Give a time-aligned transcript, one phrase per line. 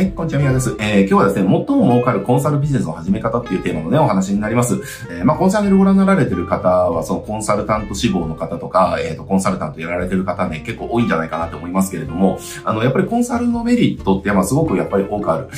[0.00, 0.74] はい、こんにちは、宮です。
[0.80, 4.76] えー、今日はですね、最も儲かるコンサルビジネスの始め方っていうテーマのね、お話になります。
[5.10, 15.48] えー、まあ、コンサルをご覧になられてる方は、そのコンサルタント志望の方とか、えっ、ー、と、コンサルタントやられてる方ね、結構多いんじゃないかなと思いますけれども、あの、やっぱりコンサルのメリットって、まあ、すごくやっぱり多くある。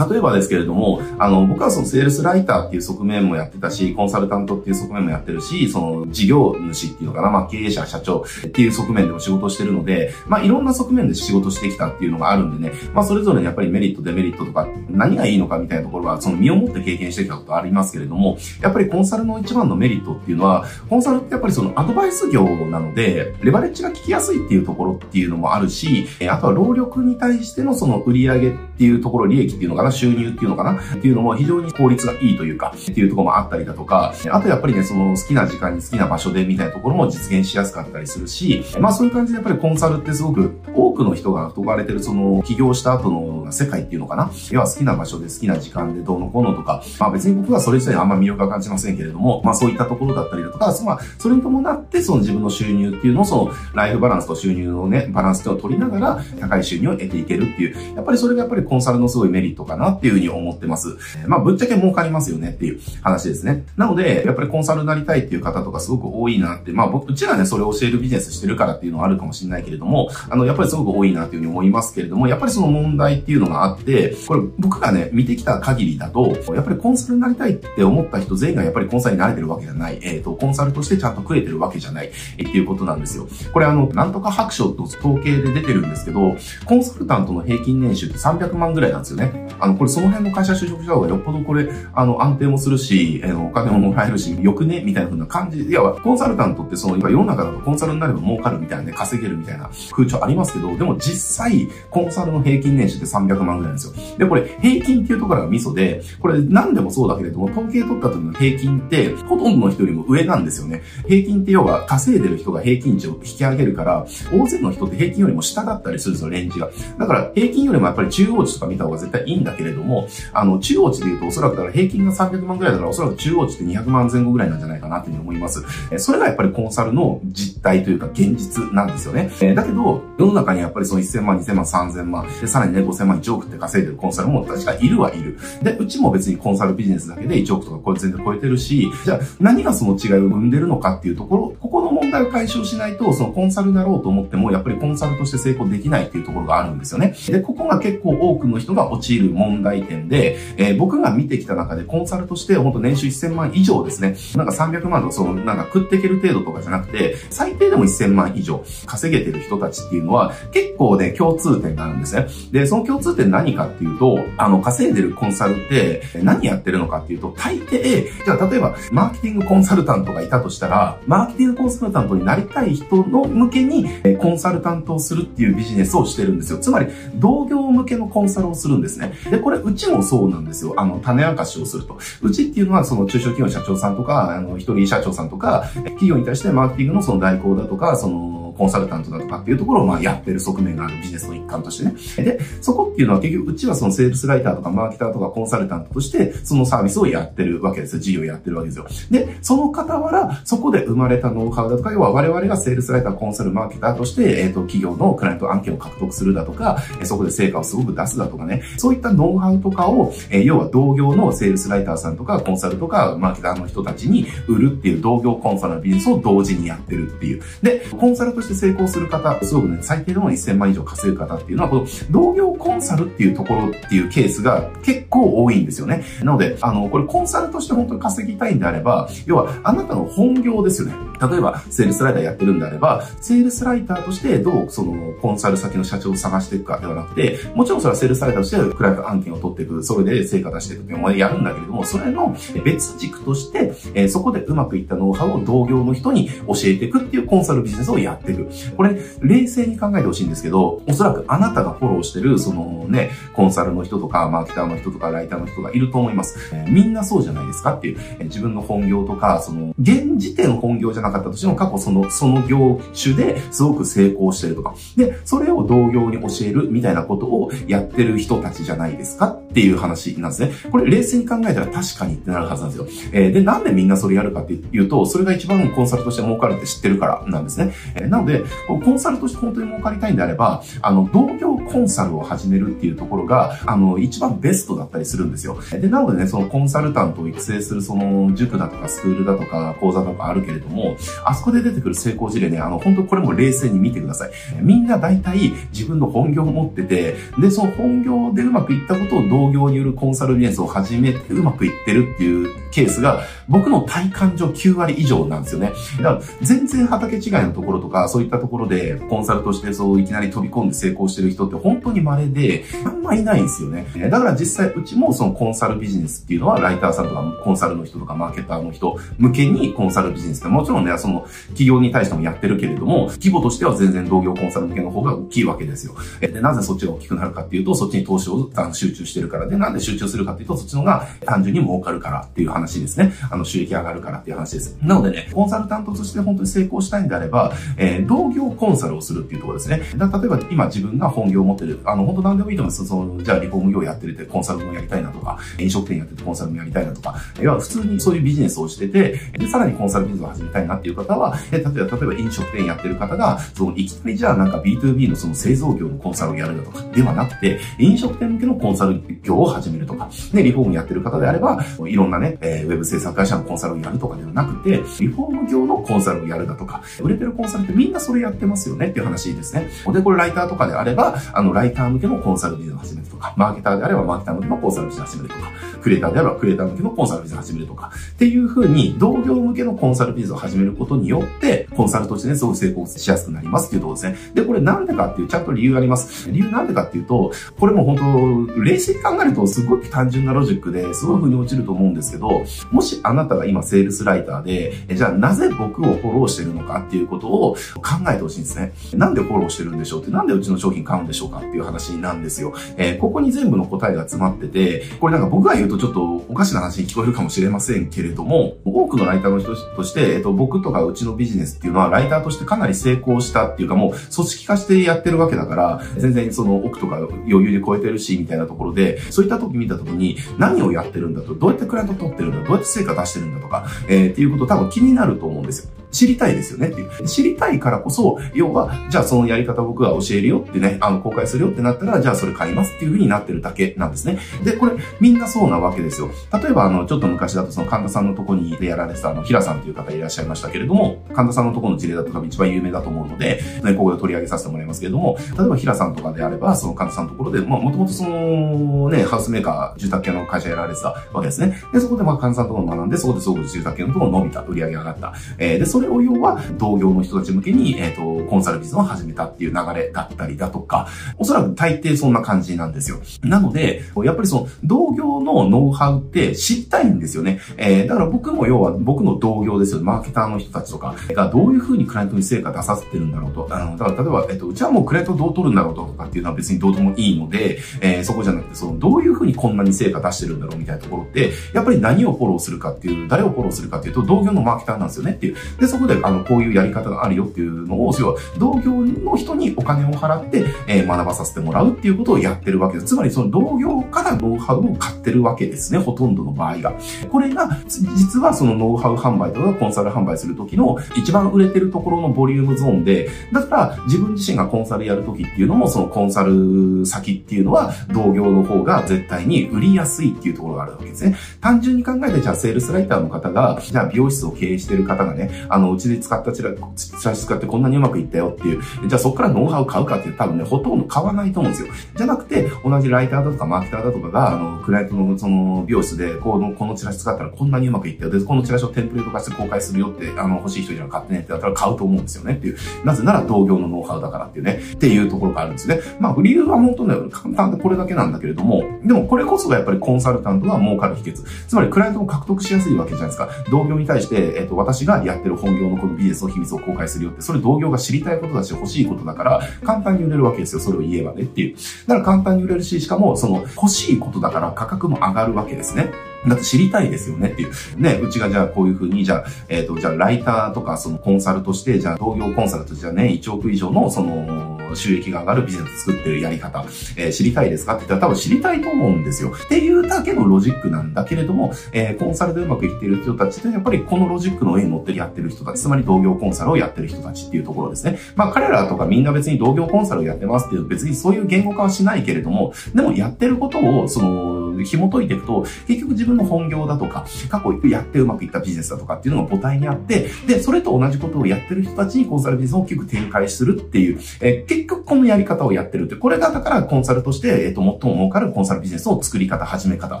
[0.10, 60.96] 例えばですけれども、あの、僕はそのセールスライターっていう側面もやってたし、コンサルタントっていう側面もやってるし、その事業主っていうのかな、まあ、経営者、社長っていう側面でも仕事してるので、まあ、いろんな側面で仕事してきたっていうのがあるんでね、まあ、それぞれやっぱりメリット、デメリットとか何がいいのかみたいなところは、その身をもって経験してきたことありますけれども、やっぱりコンサルの一番のメリットっていうのは、コンサルってやっぱりそのアドバイス業なので、レバレッジが効きやすいっていうところっていうのもあるし、あとは労力に対してのその売り上げっていうところ、利益っていうのかな、収入っていうのかな、っていうのも非常に効率がいいというか、っていうところもあったりだとか、あとやっぱりね、その好きな時間に好きな場所でみたいなところも実現しやすかったりするし、まあそういう感じでやっぱりコンサルってすごく多くの人が憧れてるその起業した後の世界っていうのかな、要は好きな場所で好きな時間でどうのこうのとか、まあ別に僕はそれ自体あんま魅力は感じませんけれども、まあそういったところだったりだとか、まあそれに伴ってその自分の収入っていうのをそのライフバランスと収入のね、バランスを取りながら高い収入を得ていけるっていう、やっぱりそれがやっぱりコンサルのすごいメリットかなっていうふうに思ってます。
[61.26, 63.64] まあぶっちゃけ儲かりますよねっていう話ですね。
[63.76, 73.77] なので、やっぱりコンサルになりたいっていう方とかすごく多いなって、まあ僕、うちらね、それを教えるビジネスしてるからっていうのはあるかもしれないけれども、あの、やっぱりすごく多いなっていうふうに思いますけれども、やっぱりその問題っていうのがあって、
[74.26, 79.98] これ僕がね、見てきた限りだと、やっぱりコンサルになりたいって思った人全員がやっぱりコンサルになれてるわけじゃない。
[80.02, 82.10] えっ、ー、と、コンサルとしてちゃんと食えてるわけじゃない。
[82.38, 83.28] えー、っていうことなんですよ。
[83.52, 89.48] これあの、なんとか白書と統計で出てるんですけど、コンサルタントの平均年収って300万ぐらいなんですよね。
[89.60, 94.82] あの、これその辺の会社就職した方がよっぽどこれ、あの、安定もするし、えー、お金ももらえるし、よくね？
[94.82, 95.62] みたいな風な感じ。
[95.62, 104.18] いや、コンサルタントってその、今世の中だとコンサルになれば儲かるみたいなね、稼げるみたいな風潮ありますけど、でも実際、コンサルの平均年収って300万ぐらいなんですよ。
[104.18, 110.82] で、これ、平均っていうところがミソで、これ何でもそうだけれども、統計取った時の平均って、ほとんどの人よりも上なんですよね。
[111.06, 116.70] 平均って要は稼いでる人が平均値を引き上げるから、大勢の人って平均よりも下だったりするんですよ、レンジが。
[116.98, 125.62] だから平均よりもやっぱり中央値とか見た方が絶対いいんだけれども、あの、中央値で言うとおそらくだから平均が300万ぐらいだからおそらく中央値って200万前後ぐらいなんじゃないかなっていうふうに思います。
[125.90, 129.30] えそれがやっぱりコンサルの実態というか現実なんですよね。
[129.40, 135.38] えだけど、世の中にやっぱりその1000万、2000万、3000万、で、さらにね、5000万、1億って稼いでるコンサルも確かいるはいる。
[135.62, 147.14] で、うちも別にコンサルビジネスだけで1億とかこれ全然超えてるし、じゃあ何がその違いを生んでるのかっていうところ、ここ問題を解消しないと、そのコンサルになろうと思っても、やっぱりコンサルとして成功できないっていうところがあるんですよね。
[147.26, 154.16] で、ここが結構多くの人が陥る問題点で、えー、僕が見てきた中でコンサルとして本当年収1000万以上ですね。
[154.36, 162.26] なんか300万とかそのなんか食っていける程度とかじゃなくて、最低でも1000万以上稼げてる人たちっていうのは結構ね、共通点があるんですね。
[162.52, 176.58] で、その共通点何かっていうと、あの、稼いでるコンサルって何やってるのかっていうと、大抵、じゃあ例えば、マーケティングコンサルタントがいたとしたら、マーケティングコンサルタントになりたい人の向けに、えコンサルタントをするっていうビジネスをしてるんですよ。
[176.58, 179.12] つまり、同業向けのコンサルをするんですね。
[179.30, 180.74] で、これ、うちもそうなんですよ。
[180.76, 181.98] あの、種明かしをすると。
[182.22, 192.24] うちっていうのは、その中小企業社長さんとか、あの、一人社長さんとか、企業に対してマーケティングのその代行だとか、その、コンサルタントだとかっていうところをまあやってる側面があるビジネスの一環としてね。
[192.24, 198.00] で、そこっていうのは結局うちはそのセールスライターとかマーケターとかコンサルタントとしてそのサービスをやってるわけですよ。
[198.00, 198.86] 事業やってるわけですよ。
[199.10, 217.42] で、その傍ら、そこで生まれたノウハウだとか、要は我々がセールスライター、コンサル、マーケターとして、えっ、ー、と、企業のクライアント案件を獲得するだとか、そこで成果をすごく出すだとかね、そういったノウハウとかを、えー、要は同業のセールスライターさんとか、コンサルとか、マーケターの人たちに売るっていう同業コンサルのビジネスを同時にやってるっていう。
[217.62, 226.04] で、コンサルとして成功する方、すごくね、最低でも1000万以上稼ぐ方っていうのは、この同業コンサルっていうところっていうケースが結構多いんですよね。
[226.22, 230.94] なので、あの、これコンサルとして本当に稼ぎたいんであれば、要はあなたの本業ですよね。
[231.20, 248.37] 例えば、セールスライターやってるんであれば、セールスライターとしてどうそのコンサル先の社長を探していくかではなくて、もちろんそれはセールスライターとしてクライアント案件を取っていく、それで成果出していくっていうのをやるんだけれども、それの別軸として、え、そこでうまくいったノウハウを同業の人に教えていくっていうコンサルビジネスをやっていく。
[248.76, 256.36] これ、冷静に考えてほしいんですけど、おそらくあなたがフォローしてる、そのね、コンサルの人とか、マーケターの人とか、ライターの人がいると思います。
[256.52, 264.74] え、みんなそうじゃないですかっていう、え、自分の本業とか、その、現時点本業じゃなかったとしても過去その、その業種ですごく成功してるとか。
[264.96, 270.52] で、それを同業に教えるみたいなことをやってる人たちじゃないですかっていう話なんですね。
[270.70, 272.86] これ冷静に考えたら確かにってなるはずなんですよ。
[273.12, 277.72] えー、で、なんでみんなそれやるかっていうと、それが一番コンサルとして儲かるって知ってるからなんですね。
[277.94, 285.58] えー、なので、コンサルとして本当に儲かりたいんであれば、あの、同業コンサルを始めるっていうところが、あの、一番ベストだったりするんですよ。
[285.70, 294.30] で、なのでね、そのコンサルタントを育成するその塾だとかスクールだとか講座とかあるけれども、あそこで出てくる成功事例ね、あの、本当これも冷静に見てください。
[294.60, 305.72] みんな大体自分の本業を持ってて、で、その本業でうまくいったことを同業によるコンサルビジネスを始めてうまくいってるっていうケースが、僕の体感上9割以上なんですよね。
[305.98, 313.86] だから、全然畑違いのところとかそういったところでコンサルとしてそういきなり飛び込んで成功してる人って本当に稀で、あんまいないんですよね。
[314.10, 325.94] だから実際うちもそのコンサルビジネスっていうのはライターさんとかコンサルの人とかマーケターの人向けにコンサルビジネスってもちろんね、その企業に対してもやってるけれども、規模としては全然同業コンサル向けの方が大きいわけですよ。
[326.20, 333.12] で、なぜそっちが大きくなるかっていうと、そっちに投資を集中してるからで、なんで集中するかっていうと、そっちのが単純に儲かるからっていう話ですね。
[333.30, 334.76] あの、収益上がるからっていう話です。
[334.82, 339.78] なのでね、コンサルタントとして本当に成功したいんであれば、え、同業コンサルをするっていうところですね。
[339.78, 342.86] 例えば今自分が本業を持ってる、あの、本当何でもいいと思います。
[342.86, 369.68] その、じゃあリフォーム業やってるってコンサルもやりたいなとか、飲食店やっててコンサルもやりたいなとか、要は普通にそういうビジネスをしてて、で、さらにコンサルビジネスを始めたいなっていう方は、え例えば、例えば飲食店やってる方が、その、いきなりじゃあなんか B2B のその製造業のコンサルをやるだとか、ではなくて、飲食店向けのコンサル業を始めるとか、で、リフォームやってる方であれば、いろんなね、えー、ウェブ制作会社のコンサルをやるとかではなくて、リフォーム業のコンサルをやるだとか、売れてるコンサルってみんなそれやってますよねっていう話ですね。
[369.92, 375.50] で、これライターとかであれば、あの、ライター向けのコンサルビジネスを始めるとか、マーケターであればマーケター向けのコンサルビジネスを始めるとか、
[375.82, 384.32] クリエイターであればクリエイター向けのコンサルビジネスを始めるとか、っていう風に、同業向けのコンサルビジネスを始めることによって、コンサルとしてね、すごく成功しやすくなりますっていうところですね。
[384.34, 386.30] で、これなんでかっていう、ちゃんと理由があります。
[386.30, 398.72] 理由なんでかっていうと、これも本当、冷静に考えるとすごく単純なロジックで、すごい風に落ちると思うんですけど、もしあなたが今セールスライターで、じゃあなぜ僕をフォローしてるのかっていうことを考えてほしいんですね。
[398.94, 402.52] なんでフォローしてるんでしょうって、なんでうちの商品買うんでしょうかっていう話なんですよ。
[402.76, 425.77] えー、ここに全部の答えが詰まってて、これなんか僕が言うとちょっとおかしな話に聞こえるかもしれませんけれども、多くのライターの人として、えっと、僕とかうちのビジネスっていうのは、ライターとしてかなり成功したっていうか、もう組織化してやってるわけだから、全然その奥とか余裕で超えてるし、みたいなところで、そういった時見た時に、何をやってるんだと、どうやってクライアント取ってるんだ、どうやって成果出してるんだとか、えー、っていうこと多分気になると思うんですよ。
[425.90, 427.06] 知りたいですよねっていう。
[427.06, 434.18] 知りたいからこそ、要は、じゃあそのやり方僕が教えるよってね、あの、公開するよってなったら、じゃあそれ買いますっていう風になってるだけなんですね。
[434.44, 436.10] で、これ、みんなそうなわけですよ。
[436.32, 451.58] 例えば、あの、ちょっと昔だとその神田さんのとこにやられてたあの、平さんという方いらっしゃいましたけれども、神田さんのとこの事例だと多分一番有名だと思うので、ね、ここで取り上げさせてもらいますけれども、例えば平さんとかであれば、その神田さんのところで、まあ、もともとその、ね、ハウスメーカー、住宅系の会社やられてたわけですね。
[451.72, 455.14] で、そこでまあ、神田さんのところ学んで、そこですごく住宅系のところ伸びた、売り上げ上がった。
[455.38, 460.88] えー、で、そそれを要は、同業の人たち向けに、えっ、ー、と、コンサルビズを始めたっていう流れだったりだとか、
[461.18, 462.98] おそらく大抵そんな感じなんですよ。
[463.22, 467.38] なので、やっぱりその、同業のノウハウって知りたいんですよね。
[467.56, 469.82] えー、だから僕も要は僕の同業ですよ。
[469.82, 473.46] マーケターの人たちとかがどういう風にクライアントに成果出させてるんだろうと。
[473.50, 485.36] あの、だから例えば、えっと、うちはもうクライアントどう取るんだろうとかっていうのは別にどうでもいいので、えー、そこじゃなくて、その、どういう風にこんなに成果出してるんだろうみたいなところって、やっぱり何をフォローするかっていう、誰をフォローするかっていうと、同業のマーケターなんですよねっていう。
[485.60, 492.86] で、そこで、あの、こういうやり方があるよっていうのを、要は、同業の人にお金を払って、えー、学ばさせてもらうっていうことをやってるわけです。
[492.86, 496.74] つまり、その同業からノウハウを買ってるわけですね、ほとんどの場合が。
[497.10, 511.16] これが、実はそのノウハウ販売とかコンサル販売するときの一番売れてるところのボリュームゾーンで、だから自分自身がコンサルやるときっていうのも、そのコンサル先っていうのは、同業の方が絶対に売りやすいっていうところがあるわけですね。
[511.40, 521.72] 単純に考えて、じゃあセールスライターの方が、じゃあ美容室を経営してる方がね、ああの、うちで使ったチラ、チラシ使ってこんなにうまくいったよっていう、じゃあそこからノウハウ買うかっていう多分ね、ほとんど買わないと思うんですよ。
[521.96, 528.10] じゃなくて、同じライターだとかマーケターだとかが、あの、クライアントのその美容室で、この、このチラシ使ったらこんなにうまくいったよ。
[528.10, 532.56] で、このチラシをテンプレート化して公開するよって、あの、欲しい人いたら買ってねってやったら買うと思うんですよねっていう。
[532.84, 535.80] なぜなら同業のノウハウだからっていうね、っていうところがあるんですね。
[535.98, 541.24] まあ、理由は本当ね、簡単でこれだけなんだけれども、でもこれこそがやっぱりコンサルタントが儲かる秘訣。
[541.46, 543.28] つまり、クライアントを獲得しやすいわけじゃないですか。
[543.50, 550.60] 同業に対して、えっ、と、私がやってる本業のこのビジネスの秘密を公開するよって、それ同業が知りたいことだし欲しいことだから、簡単に売れるわけですよ。
[550.60, 551.56] それを言えばねっていう。
[551.86, 555.92] だから簡単に売れるし、しかも、その、欲しいことだから価格も上がるわけですね。
[556.26, 557.52] だって知りたいですよねっていう。
[557.76, 566.64] ね、うちがじゃあこういうふうに、じゃあ、えっ、ー、と、じゃあライターとかそのコンサルとして、じゃあ同業コンサルとしてはね、1億以上のその、収益が上がるビジネス作ってるやり方、
[566.96, 567.76] えー、知りたいですか？
[567.76, 569.30] って言ったら多分知りたいと思うんですよ。
[569.30, 577.98] っていうだけのロジックなんだけれども、えー、コンサルでうまくいっている人たちってやっぱりこのロジックの上に乗ってやってる人たち、つまり同業コンサルをやってる人たちっていうところですね。
[578.16, 600.00] まあ彼らとかみんな別に同業コンサルをやってますっていう別にそういう言語化はしないけれども、でもやってることを、その、紐解いていくと、結局自分の本業だとか、過去やってうまくいったビジネスだとかっていうのが母体にあって、で、それと同じことをやってる人たちにコンサルビジネスを大きく展開するっていう、え結局このやり方をやってるって、これがだからコンサルとして、えっ、と、最も儲かるコンサルビジネスを作り方、始め方、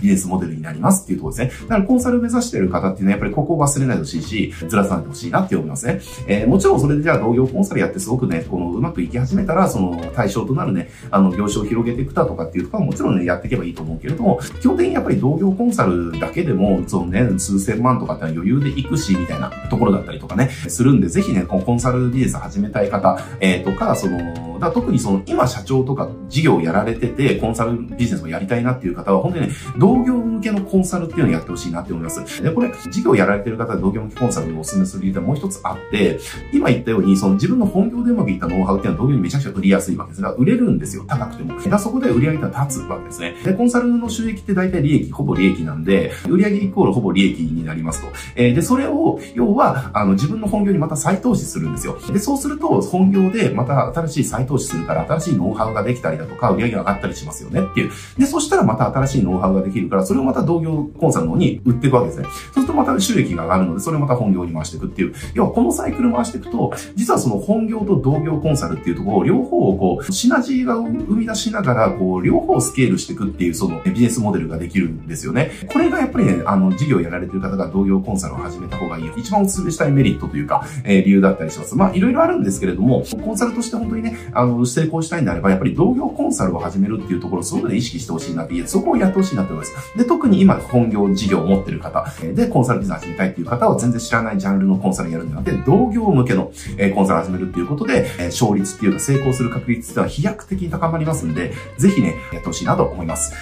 [0.00, 1.68] ビジネスモデルになりますっていうところですね。
[1.68, 6.00] だからコンサル目指してる方っていうのはやっぱりここを忘れないでほしいし、ずらさないでほしいなって思いますね。
[6.26, 32.42] えー、もちろんそれでじゃあ同業コンサルやってすごくね、このうまくいき始めたら、その対象となるね、あの、業種を広げていくだとかっていうところはもちろんね、やっていけばいいと思うけれども、基本的にやっぱり同業コンサルだけでも、そのね、数千万とかって余裕で行くし、みたいなところだったりとかね、するんで、ぜひね、このコンサルビジネス始めたい方、えー、とか、その、だ特にその、今社長とか事業をやられてて、コンサルビジネスをやりたいなっていう方は、本当にね、同業向けのコンサルっていうのをやってほしいなって思います。
[32.42, 36.18] で、これ、事業やられてる方で同業向けコンサルをお勧めする理由でもう一つあって、
[36.52, 41.60] 今言ったように、その自分の本業でうまくいったノウハウっていうのは同業にめちゃくちゃ売りやすいわけですが、売れるんですよ、高くても。
[41.60, 43.34] だそこで売り上げが立つわけですね。
[43.44, 48.08] で、コンサルの収益って大体利益、ほぼ利益なんで、売上イコールほぼ利益になりますと。
[48.34, 51.98] えー、で、それを、要は、あの、自分の本業にまた再投資するんですよ。
[52.12, 57.90] で、そうすると、本業でまた新しい再投資するから、新しいノウハウができたりだとか、売上が上がったりしますよねっていう。
[58.18, 62.24] で、そしたらまた新しいノウハウができるから、それをまた同業コンサルの方に売っていくわけですね。
[62.24, 65.14] そうするとまた収益が上がるので、それをまた本業に回していくっていう。
[65.34, 75.50] 要は、このサイクル回していくと、実はその本業と同業コンサルっていうところを両方をこう、シナジーが生み出しながら、こう、両方スケールしていくっていう、そのビジネスモデルができるんですよね。
[75.72, 79.10] これがやっぱりね、あの、事業やられてる方が同業コンサルを始めた方がいい。
[79.16, 81.76] 一番お勧めしたいメリットというか、えー、理由だったりします。
[81.76, 89.98] まあ、いろいろあるんですけれども、コンサルとして本当にね、あの、成功したいんであれば、やっぱり同業コンサルを始めるっていうところをすごくね、意識してほしいなって、そこをやってほしいなと思います。
[89.98, 103.32] で、特に今、本業事業を持ってる方、で、コンサルビザ始めたいっていう方は全然知らないジャンルのコンサルやるんじゃなくて、同業向けの、えコンサル始めるっていうことで、え勝率っていうか成功する確率っていうのは飛躍的に高まりますんで、ぜひね、やってほしいなと思います。